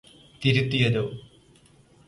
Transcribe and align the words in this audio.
തിരുത്തിയതോ 0.41 1.03